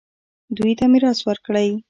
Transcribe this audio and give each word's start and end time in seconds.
دوی 0.57 0.73
ته 0.79 0.85
میراث 0.91 1.19
ورکړئ 1.23 1.69